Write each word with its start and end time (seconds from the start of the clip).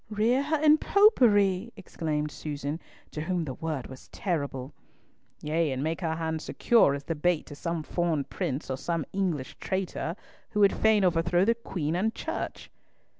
"Rear 0.09 0.41
her 0.41 0.59
in 0.59 0.79
Popery," 0.79 1.71
exclaimed 1.75 2.31
Susan, 2.31 2.79
to 3.11 3.21
whom 3.21 3.45
the 3.45 3.53
word 3.53 3.85
was 3.85 4.07
terrible. 4.07 4.73
"Yea, 5.43 5.71
and 5.71 5.83
make 5.83 6.01
her 6.01 6.15
hand 6.15 6.41
secure 6.41 6.95
as 6.95 7.03
the 7.03 7.13
bait 7.13 7.45
to 7.45 7.53
some 7.55 7.83
foreign 7.83 8.23
prince 8.23 8.71
or 8.71 8.77
some 8.77 9.05
English 9.13 9.57
traitor, 9.59 10.15
who 10.49 10.59
would 10.61 10.73
fain 10.73 11.03
overthrow 11.03 11.45
Queen 11.53 11.95
and 11.95 12.15
Church." 12.15 12.71